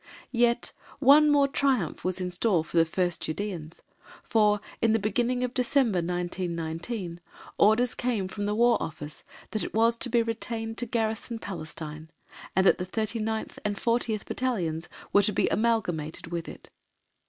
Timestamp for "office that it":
8.81-9.75